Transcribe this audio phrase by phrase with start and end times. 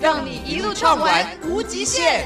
[0.00, 2.24] 让你一路畅玩无极限。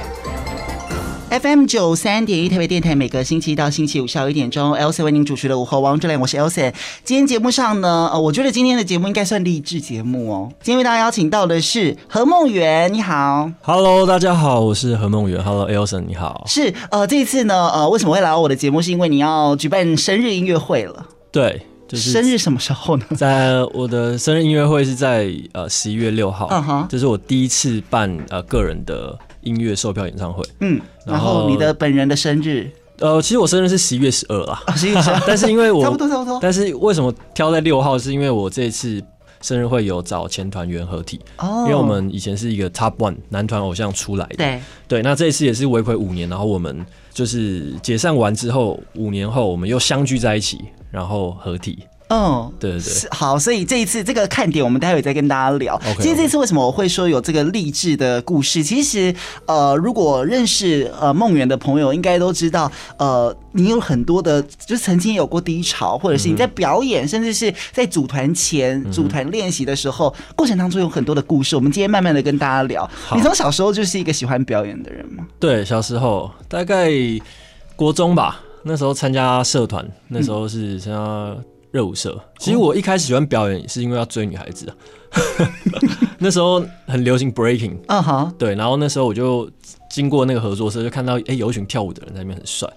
[1.28, 6.72] FM 九三点一台北电台，每个星期一到星期五下午一点钟，Elsa 为您主持的午后 Wonderland，我是 Elsa。
[7.02, 10.48] 今天节目上呢，呃，我觉得今天的节目应该算励志节目哦。
[10.62, 16.44] 今天为大家邀请到的是何梦圆，你好，Hello，大家好，我是何梦圆，Hello，Elsa，你好。
[16.46, 18.80] 是，呃，这一次呢，呃，为什么会来到我的节目？
[18.80, 21.06] 是因为你要举办生日音乐会了。
[21.32, 23.04] 对，就是生日什么时候呢？
[23.16, 37.98] 在我的生日音乐会是在呃十一月六号，嗯哼，这是我第一次办呃个人的音乐售票演唱会，嗯，然后你的本人的生日，呃，其实我生日是十一月十二啦，十一月十二， 但是因为我 差不多差不多，但是为什么挑在六号？
[37.98, 39.02] 是因为我这次
[39.42, 50.58] 生日会有找前团员合体，哦，因为我们以前是一个 Top One 男团偶像出来的，对对，那这一次也是违规五年，然后我们就是解散完之后五年后，我们又相聚在一起。
[50.94, 55.76] 然后合体，嗯，对对对，好，所以这一次这个看点，我们待会再跟大家聊。
[55.78, 58.62] Okay, 其实这次为什么我会说有这个励志的故事？
[58.62, 59.12] 其实，
[59.46, 71.56] 呃，如果认识呃梦圆的朋友，应该都知道，呃，你有很多的，就是曾经有过低潮，或者是你在表演，嗯、甚至是在组团前、嗯、组团练习的时候，过程当中有很多的故事。
[71.56, 72.88] 我们今天慢慢的跟大家聊。
[73.16, 75.26] 你从小时候就是一个喜欢表演的人吗？
[75.40, 76.92] 对，小时候大概
[77.74, 78.43] 国中吧。
[78.64, 81.36] 那时候参加社团，那时候是参加
[81.70, 82.12] 热舞社。
[82.16, 84.74] 嗯、其实我一开始喜欢表演，是因为要追女孩子啊。
[86.18, 88.54] 那时候很流行 breaking，啊哈，对。
[88.54, 89.48] 然后那时候我就
[89.90, 92.68] 经过那个合作社，就看到哎、欸，有一群跳舞的人在那边很帅，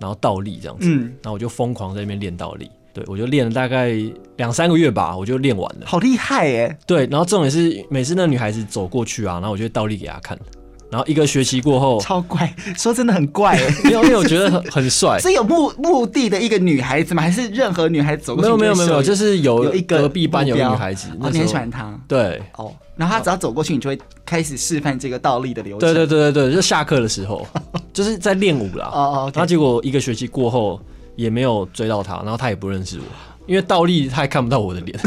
[0.00, 0.88] 然后倒立这样子。
[0.88, 1.12] 嗯。
[1.22, 3.92] 然后我就疯狂在那边练倒立，对我就练了大概
[4.36, 5.86] 两三个月吧，我就练完了。
[5.86, 6.76] 好厉害耶！
[6.86, 10.38] 对，然后重点是每次那女孩子走过去啊，然后我就倒立给她看。
[10.90, 15.18] 然后一个学期过后，超怪，说真的很怪， 没有因为我觉得很很帅。
[15.18, 17.22] 是有目目的的一个女孩子吗？
[17.22, 18.48] 还是任何女孩子走过去？
[18.48, 21.92] 没有没有没有，就是有，有一个隔壁班有个女孩子，哦，你很喜欢她？
[22.06, 25.80] 对，哦，然后她只要走过去，你就会开始示范这个倒立的流程。
[25.80, 27.44] 对对对对对，就下课的时候，
[27.92, 28.88] 就是在练舞啦。
[28.92, 30.80] 哦哦，然后结果一个学期过后
[31.16, 33.04] 也没有追到她，然后她也不认识我。
[33.46, 34.98] 因为倒立，他还看不到我的脸，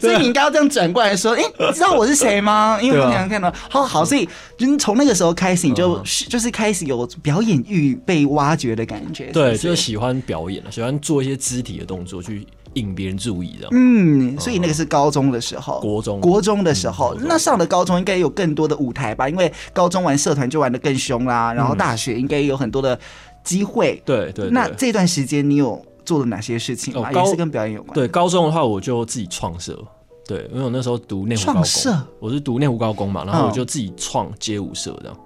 [0.00, 4.28] 所以你应该要这样转过来说：“哎、欸，你知道我是谁吗？”因为我想看到，好好，所以
[4.58, 9.26] 就从那个时候开始，你就、嗯、就是开始有表演欲被挖掘的感觉。
[9.26, 12.44] 对，就是喜欢表演了，喜欢做一些肢体的动作去
[12.74, 13.70] 引别人注意，这样。
[13.72, 19.28] 嗯，所以那个是高中的时候，国中，国中的时候，嗯、那上了高中应该有更多的舞台吧？
[19.28, 22.98] 因为高中玩社团就玩的更凶啦，然后大学应该有很多的
[23.44, 24.02] 机会。
[24.04, 25.80] 对，对对，那这段时间你有？
[26.10, 26.92] 做了哪些事情？
[26.96, 27.94] 哦，也是跟表演有关。
[27.94, 29.80] 对，高中的话，我就自己创社。
[30.26, 35.16] 对，因为我那时候读内湖高工，社我是读内湖高工嘛，然后我就自己创街舞社这样，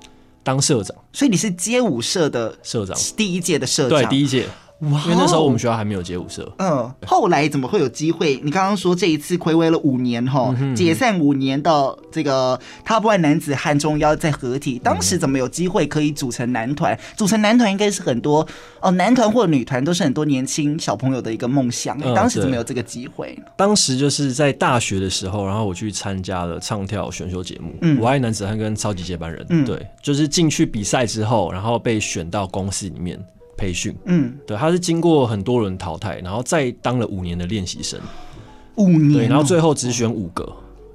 [0.43, 0.95] 当社长。
[1.11, 4.47] 所以你是街舞社的社长，第一届的社长，对，第一届。
[4.81, 5.01] 哇！
[5.05, 6.53] 因为那时候我们学校还没有街舞社。
[6.59, 8.41] 嗯，后来怎么会有机会？
[8.43, 16.99] 你刚刚说这一次睽违了五年哈，解散五年的这个 Top One 男子汉中要再合体，当时怎么有机会可以组成男团？
[17.17, 18.47] 组成男团应该是很多
[18.81, 21.99] 哦，男团或女团都是很多年轻小朋友的一个梦想。
[22.15, 23.39] 当时怎么有这个机会？
[23.57, 33.19] 当时就是在大学的时候，然后我去参加了唱跳选秀节目，嗯，我爱男子汉跟超级接班人，嗯，对，就是进去比赛之后，然后被选到公司里面。
[33.57, 37.99] 培训，嗯，对，他是经过很多轮淘汰，然后再当了五年的练习生，
[38.77, 40.51] 五年，对，然后最后只选五个，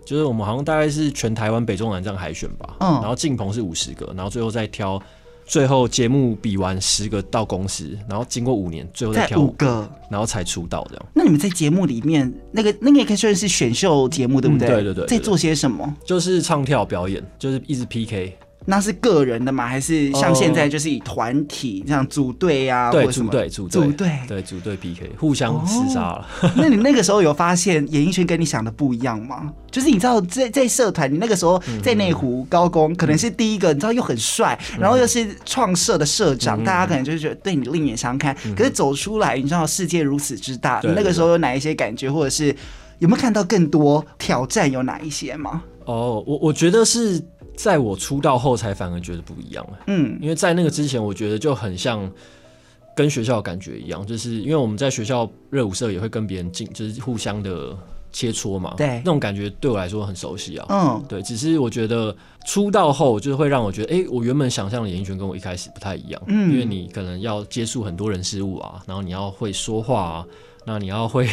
[0.05, 5.01] 就是我们好像大概是全台湾北中南这样海选吧，嗯，然后进棚是五十个，然后最后再挑，
[5.45, 11.05] 最后节目比完十个到公司，然后经过五年，最后再挑五个，然后才出道这样。
[11.13, 14.67] 那你们在节目里面，那个那个也可以算是选秀节目，对不对？
[14.67, 15.95] 对对对，在做些什么？
[16.05, 18.37] 就是唱跳表演，就是一直 PK。
[18.69, 19.65] 那是个人的吗？
[19.65, 22.91] 还是像现在就是以团体这样组队呀？
[22.91, 26.27] 对，组队，组队，组队，对，组队 PK，互相厮杀了。
[26.55, 29.51] 那你那个时候有发现演艺圈跟你想的不一样吗？
[29.71, 38.35] 就是你知道在在社团，你那个时候在内湖高工可能是第一个，你知道又很帅，然后又是创社的社长，大家可能就是觉得对你另眼相看。
[38.55, 42.55] 可是走出来，你知道世界如此之大，你那个时候有哪一些感觉，或者是
[42.99, 44.71] 有没有看到更多挑战？
[44.71, 45.63] 有哪一些吗？
[45.85, 47.19] 哦，我我觉得是。
[47.61, 49.67] 在我出道后，才反而觉得不一样。
[49.87, 52.09] 嗯，因为在那个之前，我觉得就很像
[52.95, 57.77] 跟学校的感觉一样，就是因为我们在学校热舞社也会跟别人竞，就是互相的
[58.13, 60.65] 切磋嘛，对，那种感觉对我来说很熟悉啊。
[60.69, 62.15] 嗯，对，只是我觉得
[62.45, 66.21] 出道后就是会让我觉得，哎、欸，我原本想象的演艺圈跟我一开始不太一样。
[66.27, 70.25] 嗯，因为你可能要接触很多人事物啊，然后你要会说话啊。
[70.69, 71.27] 那你要会，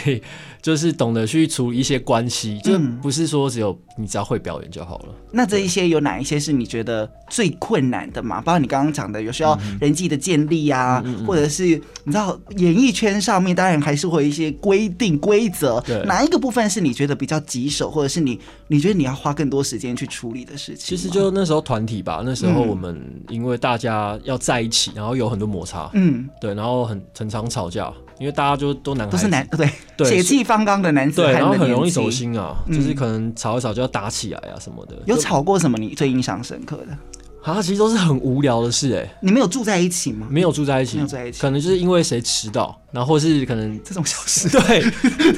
[0.63, 5.15] 就是懂得去处理一些关系，就不是说只有你只要会表演就好了。
[5.31, 8.41] 那这一些有哪一些是你觉得最困难的嘛？
[8.41, 11.67] 包括你刚刚讲的，有需要人际的建立啊，或者是
[12.05, 15.85] 你知道演艺圈上面当然还是会有一些规定规则。
[16.07, 20.97] 哪一个部分是你觉得比较棘手，或者是你你觉得你要花更多时间去处理的事情？
[20.97, 22.99] 其实就那时候团体吧，那时候我们
[23.29, 27.93] 因为大家要在一起，然后有很多摩擦，嗯，对，然后很很常吵架。
[28.19, 29.49] 因为大家就都男孩子，都是男
[29.97, 34.97] 对，血气方刚的男子，对，然后很容易走心啊，就是可能吵一吵就要打起来啊什么的。
[35.07, 36.97] 有吵过什么你最印象深刻的？
[37.43, 39.19] 啊，其实都是很无聊的事哎。
[39.21, 40.27] 你们有住在一起吗？
[40.29, 44.83] 没有住在一起，没有在一起，可能就是因为谁迟到，然后或是可能这种小事， 对，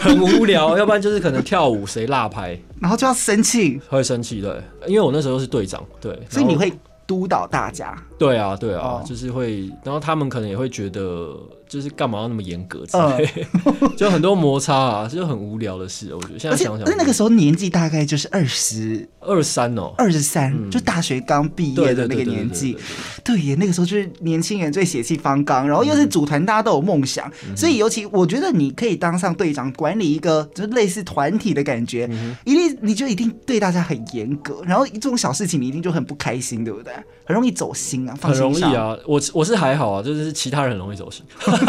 [0.00, 0.76] 很无聊。
[0.78, 6.72] 要不然就是可能跳舞谁落拍，然后就要生气，会生气对，因为我那时候是队长，对，所以你会
[7.06, 7.94] 督导大家。
[8.18, 11.36] 对啊，对啊，就是会，然后他们可能也会觉得。
[11.68, 16.14] 就是干嘛要那么严格之类，呃、 就很多摩擦啊，就很无聊的事。
[16.14, 22.74] 我觉得现在想想，那那个时候年纪大概就是二十二三哦，二十三，就大学刚毕业的那个年纪。
[23.22, 36.94] 对耶，那个时候就是年轻人最血气方刚，然后又是组团，大家都有梦想，嗯、所以尤其我觉得你可以当上队长，管理一个就是类似团体的感觉，嗯、一定你就一定对大家很严格，然后这种小事情你一定就很不开心，对不对？
[37.26, 41.24] 很容易走心很容易啊，我我是还好啊，就是其他人很容易走心。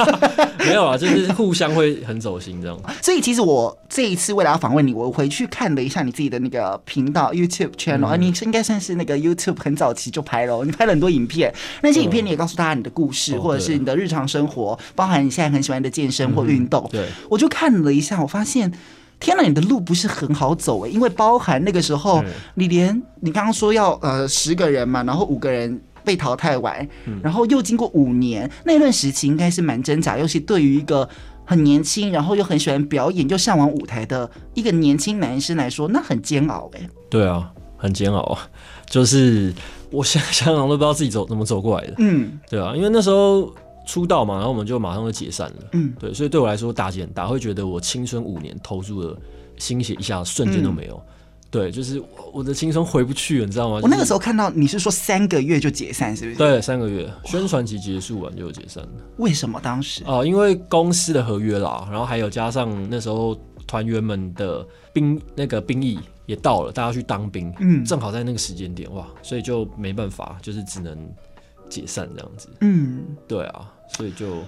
[0.59, 2.77] 没有啊，就是互相会很走心这样。
[3.01, 16.87] 所以其实我这一次为了要访问你，我回去看了一下你自己的那个频道 YouTube channel，啊，你应该算是那个 YouTube 很早期就拍了，你拍了很多影片，那些影片你也告诉大家你的故事，或者是你的日常生活，包含你现在很喜欢的健身或运动。
[16.91, 18.71] 对，我就看了一下，我发现，
[19.19, 22.21] 天哪，你的路不是很好走诶，因为包含那个时候
[22.55, 25.81] 你连你刚刚说要呃十个人嘛，然后五个人。
[26.03, 26.87] 被淘汰完，
[27.21, 31.07] 然后又经过五年，那段时期应该是蛮挣扎，尤其对于一个
[31.45, 36.89] 很年轻，然后又很喜欢表演，又向往舞台的一个年轻男生来说，那很煎熬哎。
[37.09, 38.49] 对啊，很煎熬啊，
[38.89, 39.53] 就是
[39.91, 41.95] 我想想想都不知道自己走怎么走过来的。
[41.97, 43.53] 嗯，对啊，因为那时候
[43.87, 45.55] 出道嘛，然后我们就马上就解散了。
[45.73, 49.17] 嗯，对，所以对我来说打击很大，会觉得我青春五年投入的
[49.57, 50.95] 心血一下瞬间都没有。
[50.95, 51.13] 嗯
[51.51, 52.01] 对，就是
[52.31, 53.79] 我的青春回不去了，你知道吗？
[53.81, 56.37] 我那个时候看到你是说三个月就解散，是不是？
[56.37, 58.89] 对，三个月宣传期结束完就解散了。
[59.17, 60.03] 为什么当时？
[60.05, 63.35] 哦、呃，因为公司的合约啦，然后还有加上那时候
[63.65, 70.95] 团员们的兵那个兵役也到了，大家去当兵，嗯，正好在那个时间点哇，所以就没办法，就是只能
[71.67, 72.47] 解散这样子。
[72.61, 74.43] 嗯，对啊，所以就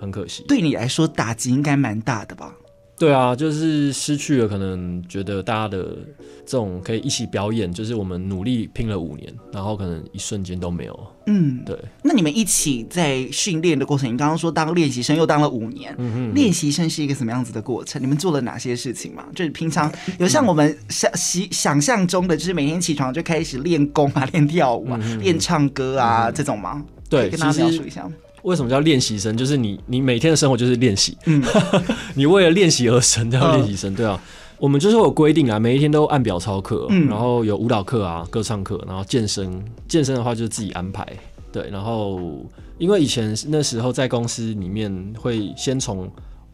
[0.00, 0.44] 很可惜。
[0.48, 2.56] 对你来说打击应该蛮大的吧？
[3.00, 5.96] 对啊，就是失去了，可能觉得大家的
[6.44, 11.06] 这种可以一起表演，就是我们努力拼了五年，然后可能一瞬间都没有。
[11.26, 11.74] 嗯，对。
[12.02, 15.96] 那你们一起在训练的过程，你刚刚说当练习生又当了五年，
[16.34, 18.02] 练习生是一个什么样子的过程？
[18.02, 19.24] 你们做了哪些事情吗？
[19.34, 26.84] 就是平常有像我们想想想象中的，就是每天起床就开始练功啊、练跳舞啊、练唱歌啊、嗯、这种吗？
[27.08, 28.06] 对，跟大家描述一下。
[28.42, 29.36] 为什么叫练习生？
[29.36, 31.42] 就是你，你每天的生活就是练习，嗯，
[32.14, 34.20] 你为了练习而生，叫练习生，对啊。
[34.58, 41.06] 我们就是有规定啊，每一天都按表操课，嗯，然后有舞蹈课啊、歌唱课，然后健身，健身的话就是自己安排，
[41.50, 41.70] 对。
[41.70, 42.44] 然后
[42.76, 46.04] 因为以前那时候在公司里面会先从，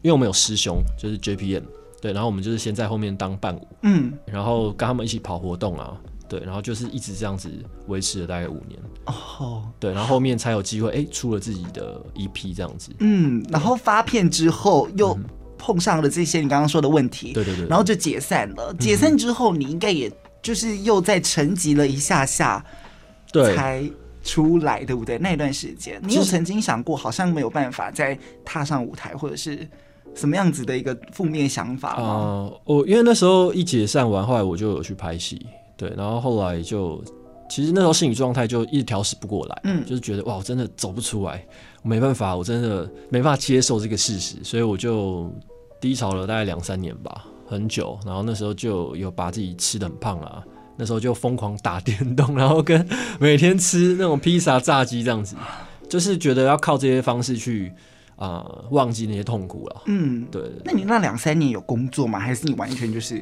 [0.01, 1.63] 因为我们有师兄就是 JPM，
[2.01, 5.91] 对，然后我们就是先在后面当伴舞，嗯，然后跟他们一起跑活动啊。
[6.27, 7.49] 对，然后就是一直这样子
[7.87, 15.17] 维持了大概五年哦，oh, 对，然后后面才有机会哎出了自己的 EP 这样子，嗯，然后发片之后又
[15.57, 18.73] 碰上了这些你刚刚说的问题，对对对，然后就解散了。
[18.79, 22.63] 解散之后，你应该也就是又再沉寂了一下下，
[23.31, 23.89] 对，才
[24.21, 25.17] 出来，对不对？
[25.17, 29.67] 那一段时间，你有曾经想过好像没有办法再踏上舞台，或者是
[30.13, 32.03] 什么样子的一个负面想法吗？
[32.03, 35.45] 呃，我因为那时候一解散完，后来我就有去拍戏。
[35.77, 37.01] 对，然后后来就，
[37.47, 41.45] 其实那时候心理状态就一直调试不过来，嗯，就是觉得哇，我真的走不出来，
[41.83, 45.31] 我没办法，我真的没办法接受这个事实，所以我就
[45.79, 47.97] 低潮了大概两三年吧，很久。
[48.03, 50.43] 然后那时候就有把自己吃的很胖啊，
[50.75, 52.83] 那时候就疯狂打电动， 然后跟
[53.19, 55.35] 每天吃那种披萨、炸鸡这样子，
[55.87, 57.71] 就是觉得要靠这些方式去
[58.15, 59.83] 啊、呃、忘记那些痛苦了。
[59.85, 60.41] 嗯，对。
[60.65, 62.19] 那你那两三年有工作吗？
[62.19, 63.21] 还是你完全就是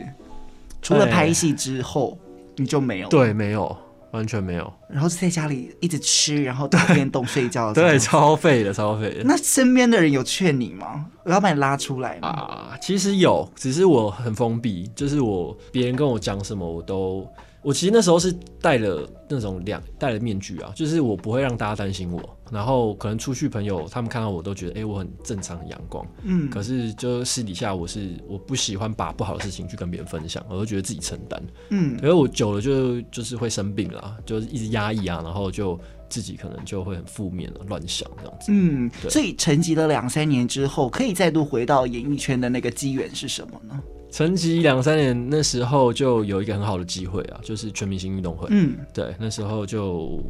[0.82, 2.12] 除了拍戏之后？
[2.12, 2.18] 欸
[2.58, 3.08] 你就没有？
[3.10, 3.76] 对，没有，
[4.12, 4.74] 完全没有。
[4.90, 7.72] 然后是在家里一直吃，然后打电动睡觉。
[7.76, 9.24] 对，超废的，超废的。
[9.24, 11.06] 那身边的人有劝你吗？
[11.24, 12.78] 我要把你拉出来吗啊？
[12.82, 17.28] 其实有，只是我很封闭，就是我别人跟我讲什么，我都。
[17.66, 18.32] 我其实那时候是
[18.62, 43.82] 戴了那种两戴了面具啊，就是我不会让大家担心我，然后可能出去朋友他们看到我都觉得，哎、欸，我很正常很阳光，嗯，可是就私底下我是我不喜欢把不好的事情去跟别人分享，我就觉得自己承担，嗯，可是我久了就就是会生病了，就是一直压抑啊，然后就自己可能就会很负面了，乱想这样子，嗯，对，所以沉寂了两三年之后，可以再度回到演艺圈的那个机缘是什么呢？
[44.16, 48.48] 沉寂两三年，那时候就有一个很好的机会啊，就是全明星运动会。
[48.50, 50.24] 嗯，对，那时候就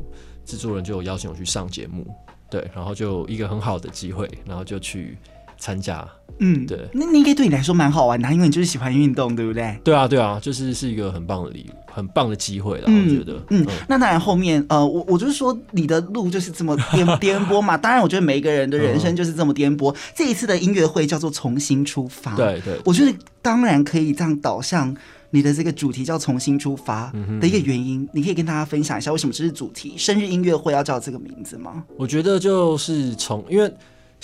[0.43, 2.03] 制作人就有邀请我去上节目，
[2.49, 5.15] 对，然后就一个很好的机会，然后就去
[5.57, 6.07] 参加。
[6.39, 9.79] 嗯，对，那那应该对你来说蛮好玩的，因为你就是喜欢运动，对不对？
[9.85, 11.75] 对啊，对啊，就是是一个很棒的礼物。
[11.95, 13.41] 很棒的机会了，我觉得。
[13.51, 17.77] 嗯，嗯，那当然后面呃，我我就是说你的路就是这么颠 颠簸嘛。
[17.77, 19.95] 当然，我觉得每一个人的人生就是这么颠簸。
[20.13, 22.77] 这一次的音乐会叫做重新出发，对对。
[22.83, 24.93] 我觉得当然可以这样导向
[25.29, 27.09] 你的这个主题叫重新出发
[27.39, 29.93] 的一个原因，你可以跟大家分享一下为什么这是主题？
[29.95, 31.85] 生日音乐会要叫这个名字吗？
[31.95, 33.73] 我觉得就是从，因为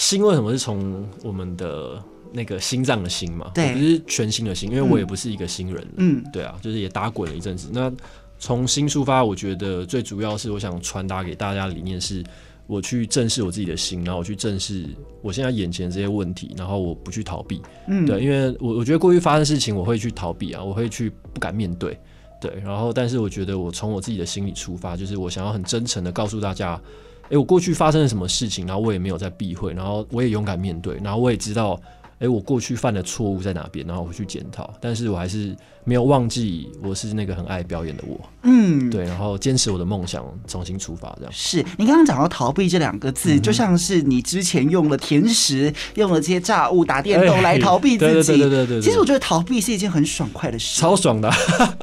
[0.01, 2.03] 心为什么是从我们的。
[2.33, 7.67] 那个心脏的心嘛，对，不是全新的心，因为我也不是一个新人，嗯，对啊，就是也打滚了一阵子。
[7.73, 7.91] 那
[8.39, 12.23] 从新出发，我觉得最主要是我想传达给大家的理念是，
[12.67, 14.85] 我去正视我自己的心，然后我去正视
[15.21, 21.99] 我现在眼前这些问题，然后我不去逃避，嗯，对，因为我我觉得过去发生的事情，我会去逃避啊，我会去不敢面对，
[22.41, 26.77] 对，然后但是我觉得我从我自己的心里出发，就是我想要很真诚的告诉大家，
[27.29, 31.79] 诶，我过去发生了什么事情，然后我也没有在避讳，然后我也勇敢面对，然后我也知道。
[32.21, 33.83] 哎，我过去犯的错误在哪边？
[33.87, 38.19] 然后我去检讨，但是我还是没有忘记我是那个很爱表演的我。
[38.43, 41.31] 嗯，对，然后坚持我的梦想，重新出发，这样。
[41.33, 48.37] 是你刚刚讲到逃避这两个字，嗯，就像是你之前用了甜食、用了这些炸物、打电动来逃避自己。
[48.37, 48.81] 对对对对对。
[48.81, 51.27] 其实我觉得逃避是一件很爽快的事，超爽的。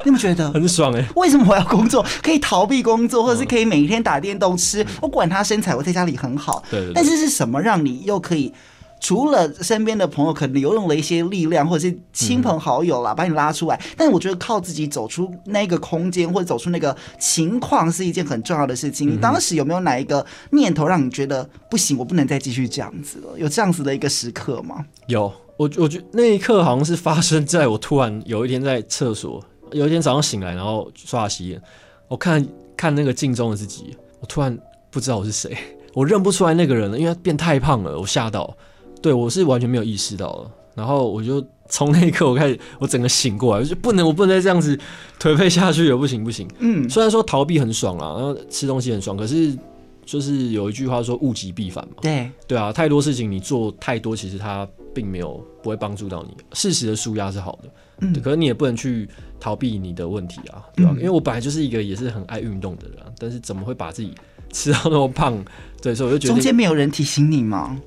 [0.05, 0.49] 你们觉得？
[0.53, 1.05] 很爽哎！
[1.17, 2.05] 为什么我要工作？
[2.23, 4.85] 可以逃避工作，或者是可以每天打电动吃？
[5.01, 6.63] 我管他身材，我在家里很好。
[6.71, 6.93] 对对。
[6.93, 8.53] 但是是什么让你又可以？
[8.99, 19.09] 除了身边的朋友可能流用了一些力量，或者是亲朋好友啦，把你拉出来，但是我觉得靠自己走出那个空间，或者走出那个情况，是一件很重要的事情。
[19.09, 23.37] 你当时有没有哪一个念头让你觉得不行，我不能再继续这样子了？
[23.37, 24.85] 有这样子的一个时刻吗？
[25.07, 29.41] 有，我我觉得那一刻好像是发生在我突然有一天在厕所，
[29.71, 31.61] 有一天早上醒来，然后刷牙洗脸，
[32.09, 34.57] 我看看那个镜中的自己，我突然
[34.91, 35.57] 不知道我是谁，
[35.93, 38.55] 我认不出来那个人了，因为他变太胖了，我吓到。
[39.01, 44.77] 对，我是完全没有意识到了，然后我就从那一刻我开始，我整个醒过来，我就不能，我不能再这样子
[45.19, 46.47] 颓废下去了，不行不行。
[46.59, 49.57] 嗯，虽然说逃避很爽啊，然后吃东西很爽，可是
[50.05, 51.95] 就是有一句话说物极必反嘛。
[52.01, 56.35] 对对啊，太多事情你做太多，其实它并没有不会帮助到你。
[56.53, 57.69] 适时的舒压是好的，
[58.01, 59.07] 嗯，可是你也不能去
[59.39, 60.91] 逃避你的问题啊，对吧？
[60.95, 64.13] 嗯，因为我本来就是一个也是很爱运动的人，但是怎么会把自己
[64.51, 65.37] 吃到那么胖？
[65.81, 67.79] 对，所以我就觉得中间没有人提醒你吗？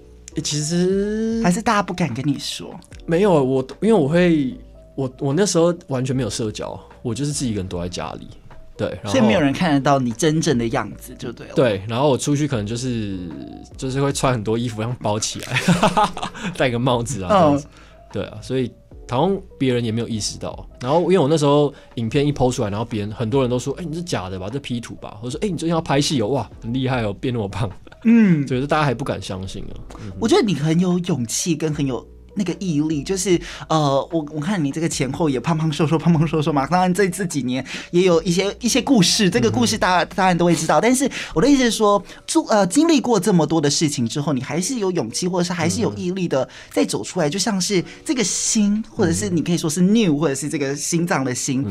[0.43, 2.75] 其实还是大家不敢跟你说，
[3.05, 4.57] 没有我，因为我会，
[4.95, 8.29] 我我那时候完全没有社交，我就是自己一个人躲在家里，
[8.77, 11.55] 对，所以没有人看得到你真正的样子，就对了。
[11.55, 13.19] 对，然后我出去可能就是
[13.77, 15.61] 就是会穿很多衣服，然后包起来，
[16.57, 17.59] 戴个帽子啊
[18.13, 18.71] 对啊，所以。
[19.11, 24.49] 好像别人也没有意识到，然后因为我那时候影片一 PO 出来，然后别人很多人都说：“哎、欸，你是假的吧？
[24.51, 27.69] 这 P 图吧？”或者说：“哎、欸，你最近要拍戏哦，哇，很厉害哦，变那么胖。”
[28.05, 29.77] 嗯， 所以大家还不敢相信啊。
[30.03, 32.03] 嗯、我觉得你很有勇气，跟很有。
[32.35, 36.67] 那个毅力就是，呃，我我看你这个前后也胖胖瘦瘦，胖胖瘦瘦嘛。
[36.67, 40.81] 当然这这几年也有一些一些故事，这个故事大家当然都会知道。
[40.81, 47.29] 但是我的意思是说，做呃经历过这么多的事情之后，你还是有勇气，或者是还是有毅力的再走出来。
[47.29, 51.65] 就像是这个心，或者是你可以说是 new，或者是这个心脏的心，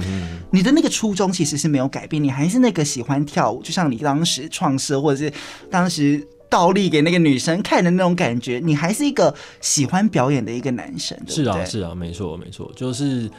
[0.51, 5.31] 你的那个初衷其实是没有改变，你还是那个喜欢跳舞，就像你当时创设，或者是
[5.69, 6.27] 当时。
[6.51, 11.43] 倒立给那个女生看的那种感觉，你还是一个喜欢表演的一个男生，对对？
[11.45, 13.31] 是啊，是啊，没错，没错，就是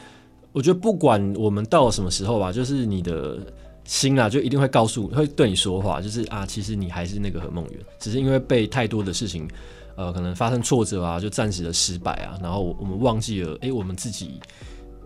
[0.50, 3.38] 我觉得不管我们到了什么时候吧，就是你的
[3.84, 9.46] 心啊，就一定会告诉，会对你说话，就是啊，其实你还是那个何梦圆，只是因为被太多的事情，
[9.94, 14.40] 呃，可能发生挫折啊，就暂时的失败啊，然后我们忘记了，哎、欸，我们自己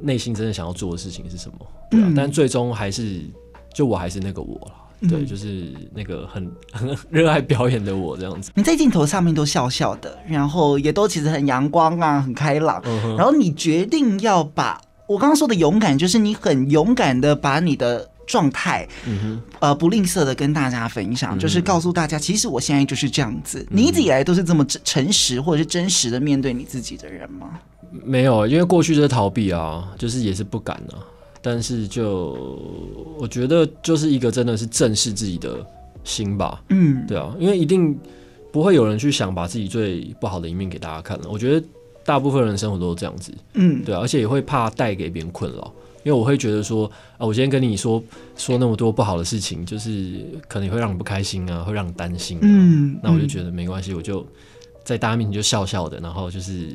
[0.00, 3.22] 内心真的想要做的事情是什么，对啊，嗯、但最终还是，
[3.74, 4.85] 就我还是那个我了。
[5.08, 8.50] 对，就是那个很很 热爱表演的我这样子。
[8.54, 12.82] 你在镜头上面都笑笑的，然后也都其实很阳光啊，很开朗。
[13.16, 18.88] 然后你决定要把我刚刚说的勇敢，就是你很勇敢的把你的状态，
[19.60, 23.64] 呃，不吝啬的跟大家分享，嗯就是告诉大家，其实我现在就是这样子。
[23.70, 27.50] 你一直以来都是这么诚诚实或者是真实的面对你自己的人吗？
[28.04, 30.98] 没有，因为过去就是逃避啊，就是也是不敢啊。
[31.46, 32.58] 但是就
[33.16, 35.64] 我觉得就是一个真的是正视自己的
[36.02, 36.60] 心吧。
[36.70, 37.96] 嗯，对啊，因为一定
[38.50, 41.28] 不会有人去想把自己最不好的一面给大家看了。
[41.30, 41.64] 我觉得
[42.04, 43.32] 大部分人生活都是这样子。
[43.54, 45.72] 嗯，对啊，而且也会怕带给别人困扰。
[46.02, 48.02] 因为我会觉得说啊，我今天跟你说
[48.36, 52.40] 说那么多不好的事情，就是可能会让你不开心啊，会让你担心啊。
[52.42, 54.26] 嗯，那我就觉得没关系，我就
[54.86, 56.68] 在大家面前就笑笑的，然后就是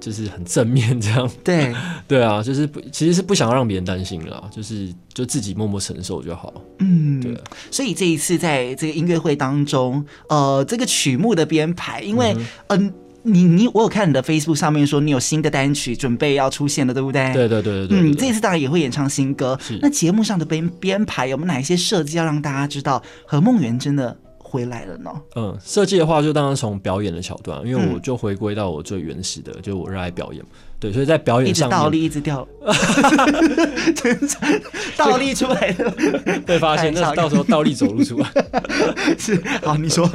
[0.00, 1.30] 就是很正面这样。
[1.44, 1.72] 对，
[2.08, 6.54] 对啊，就是不其实是不想让别人担心啦，就是就自己默默承受就好。
[6.78, 7.40] 嗯，对啊。
[7.70, 12.34] 所以这一次在这个音乐会当中，呃，这个曲目的编排，因为
[12.68, 12.88] 嗯。
[12.88, 17.30] 呃你你我有看你的 Facebook 上面说你有新的单曲准备要出现了，对不对？
[17.34, 18.00] 对对对对对。
[18.00, 19.58] 嗯，这一次当然也会演唱新歌。
[19.60, 19.78] 是。
[19.82, 24.16] 那节目上的编编排有没有哪一些设计要让大家知道何梦圆真的
[24.50, 25.10] 回来了呢？
[25.36, 30.44] 嗯，设计的话就当然从表演的桥段，因为我就回归到我最原始的，就我热爱表演。
[30.80, 32.48] 对，所以在表演上面一直倒立，一直掉，
[34.96, 35.90] 倒立出来的，
[36.46, 38.26] 被发现，那到时候倒立走路出来。
[39.18, 40.10] 是，好，你说。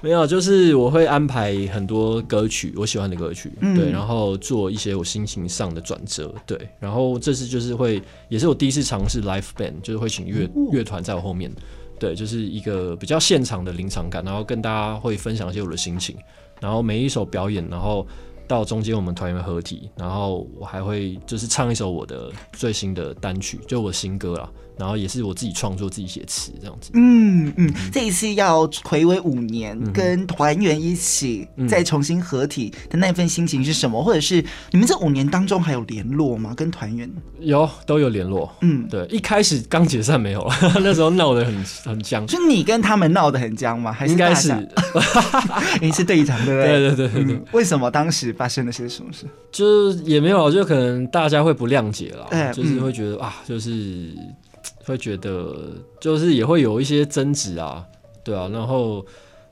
[0.00, 11.52] 没有，就是我会安排很多歌曲，我喜欢的歌曲，嗯、对，然后做一些我心情上的转折，对，然后这次就是会，也是我第一次尝试 live band，就是会请乐乐团在我后面，
[12.02, 16.16] 对，就是一个比较现场的临场感，然后跟大家会分享一些我的心情，
[16.60, 18.04] 然后每一首表演，然后。
[18.52, 24.46] 到中间我们团员合体，然后我还会就是唱一首我的最新的单曲，就我新歌啦。
[24.78, 26.90] 然后也是我自己创作、自己写词这样子。
[26.94, 34.00] 嗯嗯，这一次要回违五年，跟团员一起再重新合体的那份心情是什么？
[34.00, 36.54] 嗯、或者是你们这五年当中还有联络吗？
[36.56, 38.50] 跟团员有都有联络。
[38.62, 42.26] 嗯，对，一开始刚解散没有了， 那时候闹得很很僵。
[42.26, 43.92] 就你跟他们闹得很僵吗？
[43.92, 44.52] 还是应该是？
[45.82, 46.66] 你是队长对不对？
[46.66, 47.44] 对对对对对、嗯。
[47.52, 49.26] 为什么当时发生了些什么事？
[49.52, 54.10] 就是也没有，就可能大家会不谅解了，嗯、就是会觉得啊，就是。
[54.84, 57.84] 会觉得就是也会有一些争执啊，
[58.24, 59.04] 对啊，然后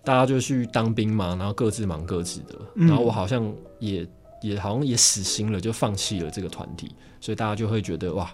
[0.05, 4.07] 大家就去当兵嘛，然后各自忙各自的，嗯、然后我好像也
[4.42, 8.29] 也好像也死心了，就放弃了这个团体，所以大家就会觉得哇，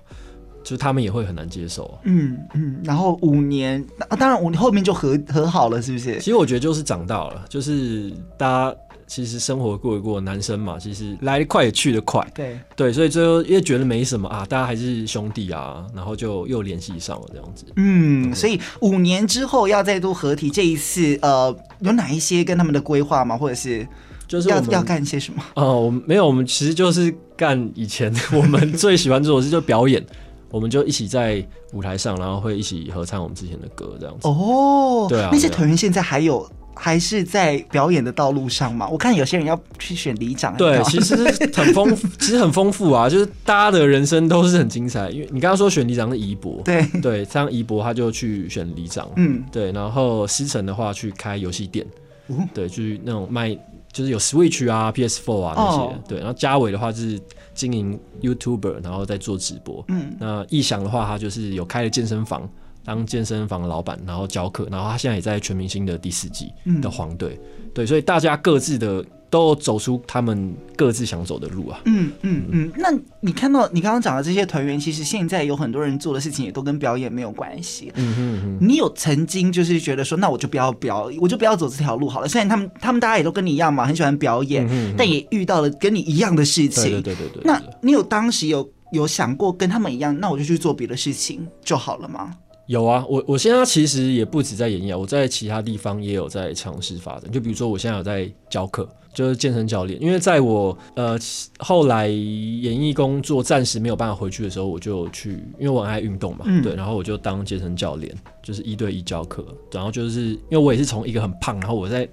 [0.64, 1.98] 就他们也会很难接受、啊。
[2.04, 3.84] 嗯嗯，然后五年，
[4.18, 6.18] 当然五年后面就和和好了，是不是？
[6.18, 8.76] 其实我觉得就是长大了，就是大家。
[9.06, 12.26] 其实生活过一过，男生嘛，其实来得快也去得快。
[12.34, 17.64] 对对，所以最后因为觉得没什么啊，大家还是兄弟啊，然后就又联系上了这样子。
[17.76, 23.36] 嗯，所以五年之后要再度合体，这一次呃，有哪一些跟他们的规划吗？
[23.36, 23.86] 或者是
[24.26, 25.42] 就是要要干些什么？
[25.54, 30.04] 哦，我们没有，我们其实就是干以前我们最喜欢做的事，就表演。
[30.50, 34.26] 我们就一起在舞台上，然后会一起合唱我们之前的歌，这样子。
[34.28, 36.48] 哦，对啊，那些团员现在还有。
[36.78, 38.86] 还是在表演的道路上嘛？
[38.88, 40.54] 我看有些人要去选里长。
[40.56, 41.16] 对，其实
[41.54, 43.08] 很丰富， 其实很丰富啊。
[43.08, 45.08] 就是大家的人生都是很精彩。
[45.10, 49.72] 因为你刚刚说选里长是宜博，对对，像宜博他就去选里长，嗯，对。
[49.72, 51.84] 然后思成的话去开游戏店，
[52.28, 53.56] 嗯，对，就是那种卖，
[53.90, 56.18] 就是有 Switch 啊、PS4 啊那些，哦、对。
[56.18, 57.18] 然后嘉伟的话就是
[57.54, 60.14] 经营 YouTuber，然后在做直播，嗯。
[60.20, 62.48] 那逸翔的话，他就是有开了健身房。
[62.86, 71.80] 当健身房老板，然后教课，然后他现在也在全明星的第四季的黄队，嗯、对，所以大家各自的都走出他们各自想走的路啊。
[71.86, 72.72] 嗯嗯嗯。
[72.76, 77.90] 那你看到你刚刚讲的这些团员，其实现在有很多人做的事情也都跟表演没有关系。
[77.96, 78.58] 嗯哼哼。
[78.60, 82.28] 你有曾经就是觉得说，那我就不要表，我就不要走这条路好了。
[82.28, 86.84] 虽然他们他们大家也都跟你一样嘛，很喜欢表演，嗯、哼哼但也遇到了跟你一样的事情。
[86.84, 87.42] 对对对对对。
[87.44, 92.32] 那你有当时有有想过跟他们一样，那我就去做别的事情就好了吗？
[92.66, 97.30] 有啊，我我现在其实也不止在演艺啊，我在其他地方也有在尝试发展。
[97.30, 100.02] 就比如说，我现在有在教课，就是健身教练。
[100.02, 101.16] 因为在我呃
[101.60, 109.46] 后来演艺工作暂时没有办法回去的时候，我就去，因为我爱运动嘛，嗯、对，然后我就当健身教练，就是一对一教课。
[109.70, 112.08] 然后就是因为我也是从一个很胖，然后我再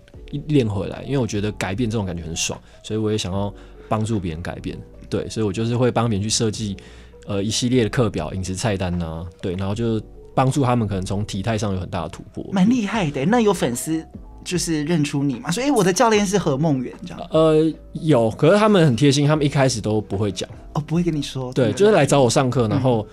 [0.49, 3.51] 练回来，因为我觉得改变这种感觉很爽，所以我也想要
[3.89, 4.77] 帮助别人改变。
[5.09, 6.77] 对，所以我就是会帮别人去设计
[7.25, 9.99] 呃一系列的课表、饮食菜单啊，对，然后就。
[10.35, 13.25] 帮助他们可能从体态上有很大的突破，蛮厉害的。
[13.25, 14.03] 那有粉丝
[14.43, 15.51] 就是认出你嘛？
[15.51, 17.27] 所以我的教练是何梦圆，这样。
[17.31, 21.53] 呃，有，可是他们很贴心，他们一开始都不会讲哦，不会跟你说。
[21.53, 23.07] 对，就是来找我上课，然后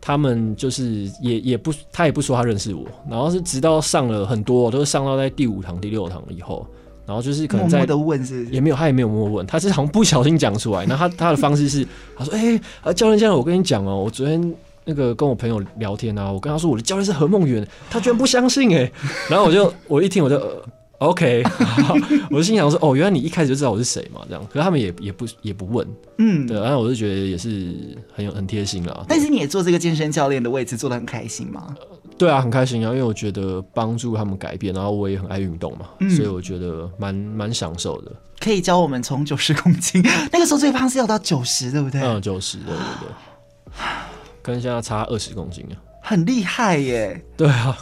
[0.00, 6.66] 他们就是也也不，他也不说他认识我，然后是直到上了很多，都是上到在第五堂、第六堂以后，
[7.06, 10.84] 然后就是可能在默默的问是，是，也没有，他也没有默默问，他是好像不小心讲出来。
[10.84, 11.86] 那他他的方式是，
[12.18, 14.54] 他说：“哎、欸，啊教练，教练，我跟你讲哦，我昨天。”
[14.86, 18.92] 那个跟我朋友聊天啊，我跟他说我的教练是何梦圆，他居然不相信哎、欸，
[19.28, 20.64] 然后我就我一听我就、呃、
[20.98, 21.42] OK，
[22.30, 25.86] 我就心想说哦，原来你一开始就知道我是谁嘛，这样，可是他们也也不也不问，
[26.18, 27.74] 嗯，对，然后我就觉得也是
[28.14, 29.04] 很有很贴心啦。
[29.08, 31.74] 但是你也做这个健身教练的位置做的很开心吗？
[32.16, 38.12] 对啊，很开心啊，因为我觉得帮助他们改变，然后我也很爱运动嘛，嗯、所以我觉得蛮蛮享受的。
[38.40, 42.00] 可以教我们从九十公斤， 那个时候最胖是要到九十，对不对？
[42.00, 43.08] 嗯，九十，对对对，
[44.46, 47.20] 跟现在差二十公斤啊，很厉害耶。
[47.36, 47.76] 对啊，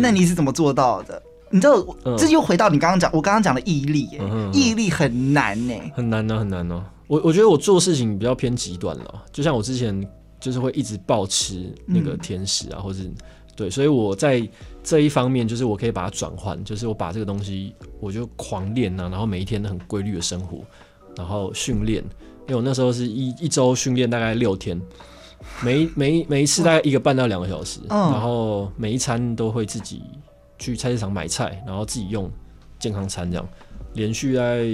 [0.00, 1.22] 那你是怎么做到的？
[1.48, 6.84] 你知道，嗯、这又回到你刚刚讲，我刚刚讲的毅力，嗯毅力很难呢，很难呢，很难呢。
[7.06, 10.06] 我我觉得我做事情比较偏极端了，就像我之前
[10.38, 13.10] 就是会一直暴吃那个甜食啊，嗯、或是。
[13.56, 14.48] 对，所以我在
[14.82, 20.60] 这一方面，就是我可以把它转换，就是我把这个东西，我就狂练啊，然后每一天都很规律的生活，
[21.14, 22.02] 然后训练，
[22.46, 24.80] 因为我那时候是一一周训练大概六天，
[25.62, 30.02] 每每每一次大概一个半到两个小时，然后每一餐都会自己
[30.58, 32.30] 去菜市场买菜，然后自己用
[32.78, 33.48] 健康餐这样。
[33.94, 34.64] 连续在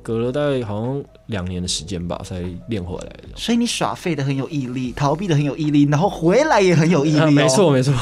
[0.00, 3.24] 隔了大概好像两年的时间吧，才练回来的。
[3.34, 7.18] 所以你耍废的很有毅力，逃避的很有毅力，然后回来也很有毅力。
[7.18, 7.30] 哦。
[7.32, 7.92] 没错没错。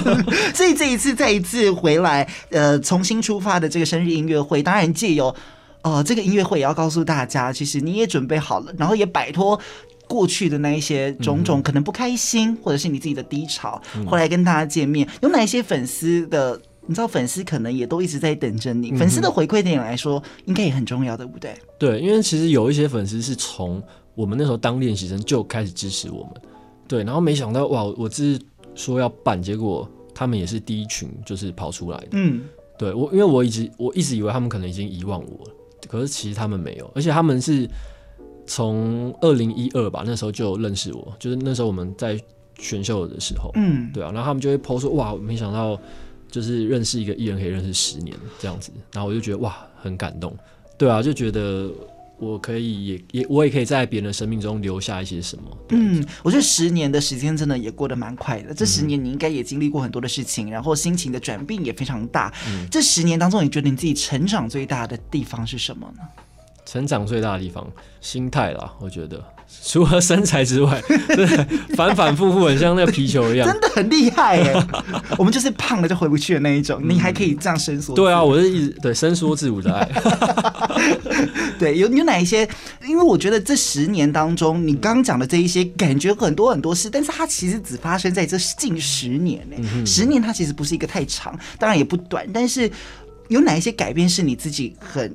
[0.52, 5.34] 所以这一次再一次回来，呃，重新出发的这个生日音乐会，当然借由
[5.80, 9.58] 呃这个音乐会也要告诉大家，其实你也准备好了，然后也摆脱
[10.12, 15.08] 过去的那一些种种可能不开心，嗯、或者是你自己的低潮，后来跟大家见面。
[15.22, 16.60] 有哪一些粉丝的？
[16.84, 21.56] 你知道粉丝可能也都一直在等着你，粉丝的回馈点来说应该也很重要，对不对？
[21.78, 23.80] 对，因为其实有一些粉丝是从
[24.16, 26.32] 我们那时候当练习生就开始支持我们，
[26.88, 28.40] 对，然后没想到哇，我只是
[28.74, 32.42] 说要办，结果他们也是第一群就是跑出来的，嗯，
[32.76, 35.54] 对我，因为我一直我一直以为他们可能已经遗忘我了，
[35.88, 37.70] 可是其实他们没有，而且他们是
[38.46, 42.20] 从二零一二吧，那时候就认识我，就是那时候我们在
[42.58, 45.80] 选秀的时候，嗯，对啊，然后他们就会 po 说哇，没想到。
[46.32, 50.34] 就是认识一个艺人可以认识十年这样子，然后我就觉得哇，很感动，
[50.78, 51.70] 对啊，就觉得
[52.18, 55.58] 我可以也也我也可以在别人的生命中留下一些什么。
[55.72, 58.54] 嗯，我觉得十年的时间真的也过得蛮快的。
[58.54, 62.32] 这十年你应该也经历过很多的事情，然后心情的转变也非常大。
[62.48, 66.02] 嗯，这十年当中，你觉得你自己成长最大的地方是什么呢？
[66.64, 67.66] 成长最大的地方，
[68.00, 69.22] 心态啦，我觉得。
[69.64, 70.80] 除了身材之外，
[71.14, 71.26] 对，
[71.76, 74.66] 反反复复很像那个皮球一样，真的很厉害耶。
[75.18, 77.94] 我们就是胖了就回不去的那一种，你还可以这样伸缩。
[77.94, 79.86] 对啊，我是一直对伸缩自如的爱。
[81.58, 82.48] 对，有有哪一些？
[82.82, 89.84] 因为我觉得这十年当中，你刚刚讲的这一些，感觉很多很多事，但是它其实只发生在这近十年呢。
[89.84, 92.70] 十年它其实不是一个太长，当然也不短，但是
[93.28, 95.14] 有哪一些改变是你自己很？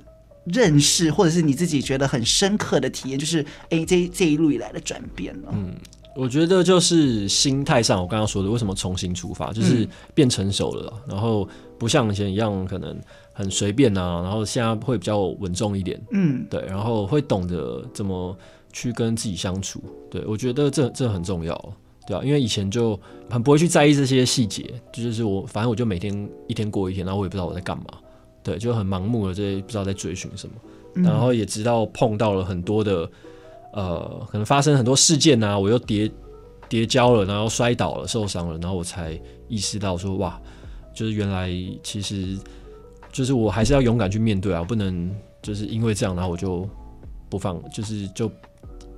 [0.52, 5.50] 认识，或者是你自己觉得很深刻的体验，就是哎，这这一路以来的转变了。
[5.52, 5.74] 嗯，
[6.16, 12.98] 我觉得就是心态上，我刚刚说的，为什么重新出发，就是变成熟了，嗯、然后不像以前一样可能
[13.34, 16.02] 很随便啊，然后现在会比较稳重一点。
[16.12, 18.36] 嗯，对，然后会懂得怎么
[18.72, 19.82] 去跟自己相处。
[20.10, 21.74] 对，我觉得这这很重要，
[22.08, 27.86] 对啊，因为以前就很不会去在意这些细节，就是我反正我就每天一天过一天，然后我也不知道我在干嘛。
[28.48, 30.56] 对，就很盲目的这不知道在追寻什么，
[30.96, 33.10] 嗯、然后也知道碰到了很多的，
[33.74, 36.10] 呃，可能发生很多事件啊，我又跌
[36.70, 40.40] 跌跤了，然后摔倒了，受伤了，然后我才意识到说，哇，
[40.96, 41.52] 就是原来
[41.84, 42.38] 其实
[43.12, 46.66] 就是我还是要勇敢去面对啊，不能就是因为这样，然后我就
[47.30, 48.32] 不放，就是就。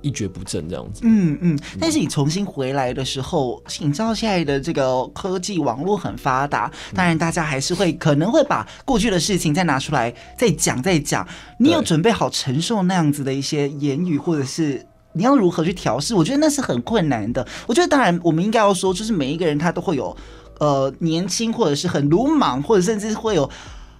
[0.02, 1.00] 一蹶不振这样子。
[1.04, 11.26] 嗯嗯，但是你重新回来的时候，你知道现在的这个科技网络很发达，当然大家还是会可能会把过去的事情再拿出来再讲再讲。
[11.58, 16.14] 你有准备好承受那样子的一些言语，或者是你要如何去调试？
[16.14, 17.46] 我觉得那是很困难的。
[17.66, 20.16] 我觉得当然我们应该要说，就是每一个人他都会有
[20.58, 23.48] 呃年轻或者是很鲁莽，或者甚至会有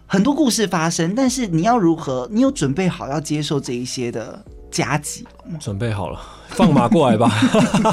[0.07, 1.15] 很多故事发生。
[1.15, 2.29] 但是你要如何？
[2.31, 4.43] 你有准备好要接受这一些的？
[4.71, 5.25] 加急，
[5.61, 7.31] 准备好了， 放马过来吧。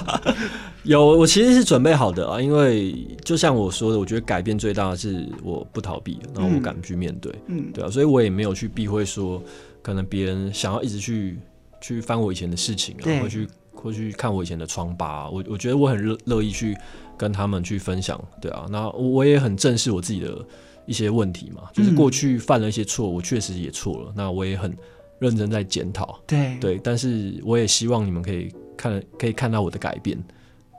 [0.83, 2.93] 有，我其实是准备好的啊，因为
[3.25, 9.43] 就像我说的，我觉得改变最大的是我不逃避，然后我敢去面对，嗯，对啊，所以我也没有去避讳说，
[9.81, 11.37] 可能别人想要一直去
[11.81, 13.19] 去翻我以前的事情啊，对。
[13.19, 16.73] 或去会去看我以前的疮疤啊，我我觉得我很乐乐意去
[17.17, 20.37] 跟他们去分享，对啊，那我也很正视我自己的
[20.85, 24.73] 一些问题嘛，就是过去犯了一些错，我确实也错了，那我也很。
[25.19, 26.57] 认真在检讨，对。
[26.59, 30.17] 对，但是我也希望你们可以看，可以看到我的改变，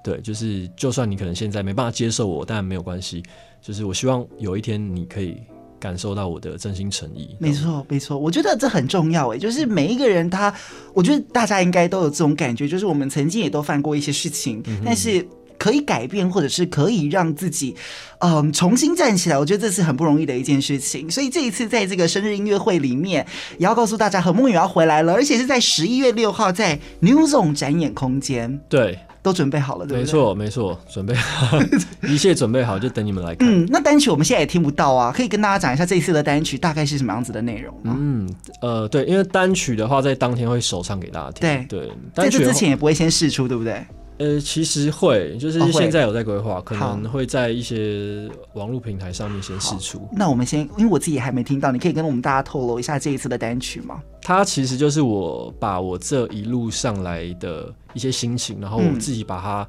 [0.02, 3.22] 对，就是就算你可能现在没办法接受我，但没有关系，
[3.60, 5.36] 就是我希望有一天你可以
[5.80, 7.36] 感受到我的真心诚意。
[7.38, 10.54] 没错，没错，我觉得这很重要诶，就是每一个人他，
[10.94, 15.26] 我觉得大家应该都有这种感觉，就是我们曾经也都犯过一些事情，嗯、但是。
[15.58, 17.74] 可以改变，或者是可以让自己
[18.20, 19.38] 嗯重新站起来。
[19.38, 21.10] 我觉得这是很不容易的一件事情。
[21.10, 23.26] 所以这一次在这个生日音乐会里面，
[23.58, 28.60] 也要告诉大家，何梦雨要回来了，而且是在十一月六号在 New Zone 展演空间。
[28.68, 28.98] 对。
[29.20, 30.00] 都准备好了，对不对？
[30.00, 31.58] 没错，没错，准备好，
[32.08, 33.46] 一切准备好，就等你们来看。
[33.50, 37.96] 嗯，那单曲我们现在也听不到啊，可以跟大家讲一下这一次的单曲大概是什么样子的内容吗？
[37.98, 41.66] 嗯，呃，对，因为单曲的话，在当天会首唱给大家听。
[41.68, 43.84] 对对，在这之前也不会先试出，对不对？
[44.18, 50.08] 呃，其实会，就是现在有在规划，可能会在一些网络平台上面先试出。
[50.12, 54.02] 那我们先，因为我自己还没听到，你可以跟我们大家透露一下这一次的单曲吗？
[54.22, 59.68] 它其实就是我把我这一路上来的一些心情，然后我自己把它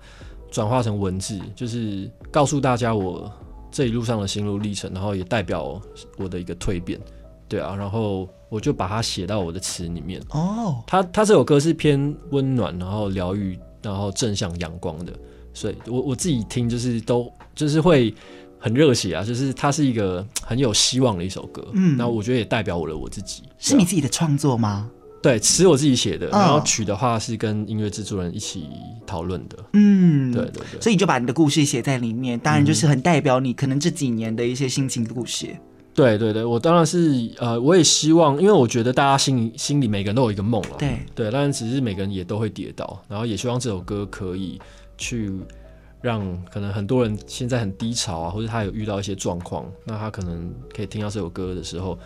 [0.50, 3.32] 转化成文字，嗯、就是告诉大家我
[3.70, 5.80] 这一路上的心路历程，然后也代表
[6.18, 7.00] 我的一个蜕变，
[7.48, 10.20] 对啊，然后我就把它写到我的词里面。
[10.32, 13.58] 哦，它它这首歌是偏温暖，然后疗愈。
[13.82, 15.14] 然后正向阳光的，
[15.54, 18.14] 所以我我自己听就是都就是会
[18.60, 21.66] 很热血啊，就是它是一个很有希望的一首歌。
[21.74, 23.44] 嗯，那我觉得也代表我了我自己。
[23.58, 24.90] 是你自己的创作吗？
[25.22, 28.70] 对，词我自己写的，然后曲的话是跟音乐制作人一起
[29.06, 29.58] 讨论的。
[29.74, 30.82] 嗯，对对对。
[30.82, 35.48] 所以你就把你的故事写在里面，当然就是很代表你可能这几年的一些心情的故事。
[36.00, 44.58] 对对对，我当然是呃，我也希望，因为我觉得大家心里心里每个人都有一个梦了，对对，但只是每个人也都会跌倒，然后也希望这首歌可以
[44.98, 45.30] 去
[46.02, 52.00] 让可能很多人现在很低潮啊，或者他有遇到一些状况，那他可能可以听到这首歌的时候，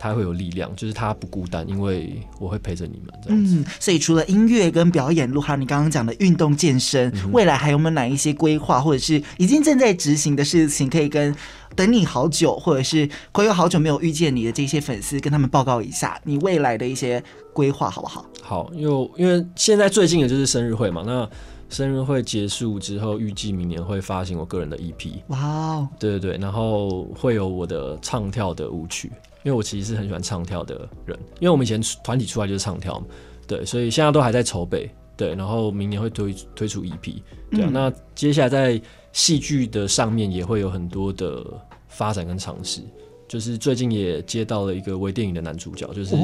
[0.00, 3.56] 他会有力量，就是他不孤单，因为我会陪着你们这样子。
[3.56, 11.36] 嗯，所以除了音乐跟表演路，还有你刚刚讲的运动健身，嗯、未来还有没有哪一些规划，或者是已经正在执行的事情，可以跟？
[11.76, 17.22] 等你好久，或者是会有好久没有遇见你的这些粉丝，跟他们报告一下你未来的一些
[17.54, 18.26] 规划，好不好？
[18.42, 21.30] 好，因为因为现在最近的就是生日会嘛，那
[21.68, 25.12] 生日会结束之后，预计明年会发行我个人的 EP。
[25.28, 29.12] 哇 Wow，对对对，然后会有我的唱跳的舞曲，
[29.44, 33.06] 因为我其实是很喜欢唱跳的人，因为我们以前团体出来就是唱跳嘛，
[33.46, 38.80] 对，所以现在都还在筹备，对，然后明年会推推出 EP，对啊，嗯、那接下来在。
[39.12, 41.44] 戏剧的上面也会有很多的
[41.88, 42.80] 发展跟尝试，
[43.26, 46.14] 就是最近也接到了一个微电影的男主角，就是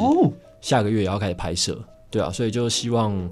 [0.61, 1.77] 下个月也要开始拍摄，
[2.13, 3.29] 对啊，所以就希望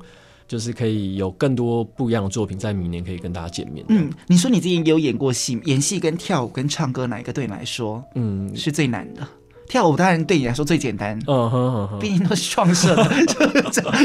[0.48, 3.86] 就是可以有更多不一样的作品在明年可以跟大家见面。
[3.90, 9.24] 嗯，你说你之前也有演过戏，演戏跟跳舞跟唱歌哪一个对你来说，嗯，是最难的？
[9.68, 13.10] 跳舞当然对你来说最简单，嗯哼哼哼，毕竟都是创设的。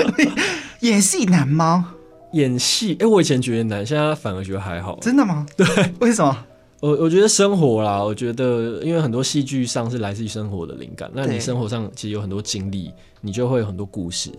[0.82, 1.94] 演戏难吗？
[2.34, 4.98] 演戏，哎、欸，我以前觉得难，现在反而觉得还好。
[5.02, 5.46] 真的吗？
[5.58, 5.66] 对，
[6.00, 6.46] 为什么？
[6.80, 14.32] 我我觉得生活啦，我觉得因为很多戏剧上是来自于生活的灵感，那你生活上其实有很多经历，你就会有很多故事。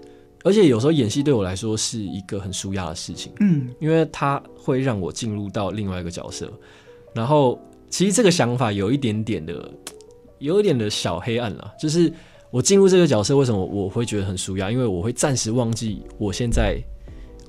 [0.42, 6.50] 而且有时候演戏对我来说是一个很舒压的事情，嗯，因为它会让我进入到另外一个角色。
[7.12, 9.70] 然后其实这个想法有一点点的，
[10.40, 12.12] 有一点的小黑暗啦，就是
[12.50, 14.70] 我进入这个角色，为什么我会觉得很舒压？
[14.70, 16.76] 因为我会暂时忘记我现在。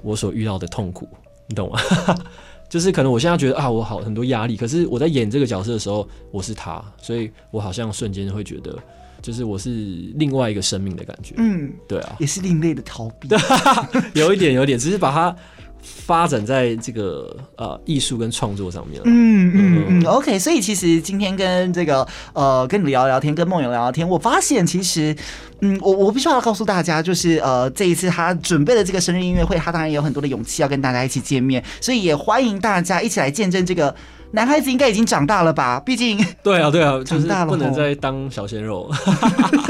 [0.03, 1.07] 我所遇到的痛苦，
[1.45, 1.79] 你懂吗？
[2.67, 8.75] 就是可能我现在觉得啊，我好很多压力，可是我在演这个角色的时候，我是他，所以我好像瞬间会觉得，
[9.21, 9.69] 就是我是
[10.15, 11.35] 另外一个生命的感觉。
[11.37, 13.29] 嗯，对啊，也是另类的逃避。
[14.19, 15.35] 有一点，有一点，只是把它。
[15.81, 19.03] 发展在这个呃艺术跟创作上面了。
[19.05, 20.37] 嗯嗯嗯，OK。
[20.39, 25.15] 所以其实今天跟这个呃跟你聊聊天，跟梦游聊聊天，我发现其实
[25.61, 33.95] 嗯，我我必须要告诉大家，就是呃这一次他准备的这个生日音乐会，他当然也有很多的勇气要跟大家一起见面，所以也欢迎大家一起来见证这个。
[34.33, 35.77] 男孩子应该已经长大了吧？
[35.81, 38.89] 毕竟对啊，对啊，长大了不能再当小鲜肉，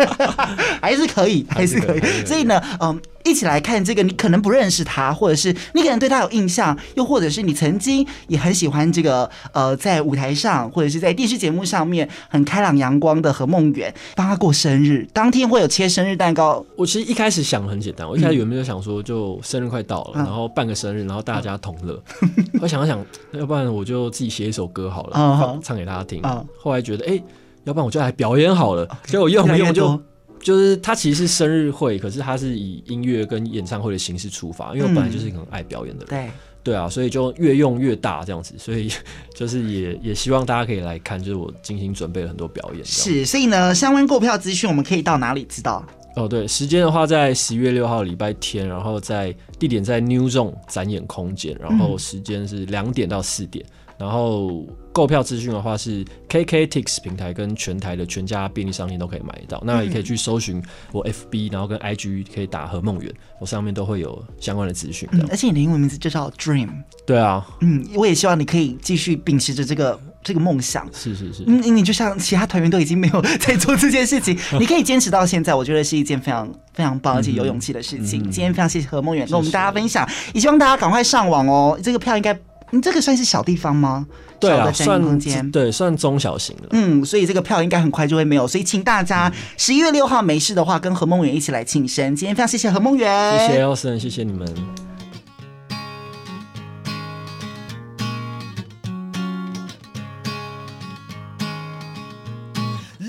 [0.79, 1.99] 还是可以，还是可以。
[2.27, 16.63] 所以呢，嗯，一起来看这个，你可能不认识他，或者是你可能对他有印象，又或者是你曾经也很喜欢这个，呃，在舞台上或者是在电视节目上面很开朗阳光的何梦圆，帮他过生日，当天会有切生日蛋糕。
[16.77, 21.99] 我其实一开始想很简单，我一开始原本就想说，就生日快到了，嗯、然后办个生日，然后大家同乐。
[22.21, 22.29] 嗯、
[22.61, 24.51] 我想了想，要不然我就自己写。
[24.51, 26.21] 一首歌好了，放唱给大家听。
[26.59, 27.23] 后来觉得，哎，
[27.63, 28.85] 要不然我就来表演好了。
[29.05, 29.97] 结果用不用就
[30.41, 34.73] 就是，它其实是生日会，可是它是以音乐跟演唱会的形式出发。
[34.75, 36.31] 因为我本来就是一个很爱表演的人，对
[36.63, 38.53] 对啊，所以就越用越大这样子。
[38.57, 38.91] 所以
[39.35, 42.83] 就是也也希望大家可以来看，就是我精心准备了很多表演。
[42.83, 45.85] 是，所以呢，相关购票资讯我们可以到哪里知道？
[46.15, 53.65] 哦，对，时间的话在十一月六号礼拜天，然后在地点在 New Zone 展演空间，然后时间是两点到四点。
[54.01, 59.61] 然后购票资讯的话是 KKTIX 平台跟全台的全家便利商店都可以买得到。
[59.63, 60.59] 那也可以去搜寻
[60.91, 65.07] 我 FB，然后跟 IG 可以打何梦远，我上面都会有相关的资讯。
[65.11, 66.69] 嗯，而且你的英文名字就叫 Dream。
[67.05, 70.89] 对啊，嗯，我也希望你可以继续秉持着这个这个梦想。
[70.91, 78.23] 是是是，嗯，你就像其他团员都已经没有在做这件事情， 你可以坚持到现在，我觉得是一件非常非常棒而且有勇气的事情。
[78.23, 81.79] 嗯、今天非常谢谢何梦远跟我们大家分享，也希望大家赶快上网哦。
[81.83, 82.35] 这个票应该。
[82.71, 84.07] 你这个算是小地方吗？
[84.39, 86.69] 对啊，算空间算对，算中小型的。
[86.71, 92.15] 嗯，所以这个票应该很快就会没有，所以请大家十一月六号没事的话，跟何梦圆一起来庆生。
[92.15, 94.47] 今天非常谢谢何梦圆，谢谢 Elson，谢谢你们。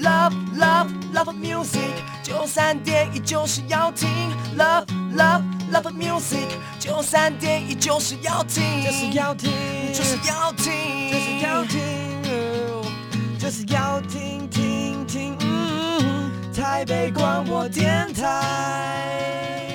[0.03, 1.79] Love love love music，
[2.43, 4.09] 九三点一就是要听。
[4.59, 6.49] Love love love music，
[6.81, 9.53] 九三点一就是要听，就是要听，
[9.95, 11.79] 就是要听，就是要听，
[13.39, 15.39] 就是要听听听。
[16.53, 19.72] 台北广播电台。